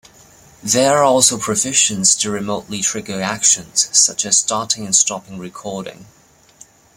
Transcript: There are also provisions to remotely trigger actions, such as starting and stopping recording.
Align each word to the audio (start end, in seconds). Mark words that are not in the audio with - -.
There 0.63 0.97
are 0.97 1.03
also 1.03 1.37
provisions 1.37 2.15
to 2.15 2.31
remotely 2.31 2.81
trigger 2.81 3.21
actions, 3.21 3.87
such 3.95 4.25
as 4.25 4.39
starting 4.39 4.83
and 4.83 4.95
stopping 4.95 5.37
recording. 5.37 6.07